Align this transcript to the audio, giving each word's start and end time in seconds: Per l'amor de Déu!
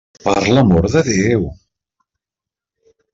Per 0.21 0.31
l'amor 0.53 0.87
de 0.93 1.03
Déu! 1.09 1.45